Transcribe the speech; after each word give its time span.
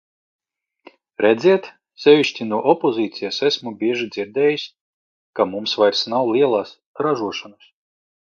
Redziet, 1.23 1.67
sevišķi 2.05 2.47
no 2.53 2.61
opozīcijas 2.73 3.37
esmu 3.49 3.73
bieži 3.83 4.09
dzirdējis, 4.15 4.65
ka 5.41 5.47
mums 5.53 5.79
vairs 5.83 6.03
nav 6.15 6.33
lielās 6.37 6.73
ražošanas. 7.07 7.71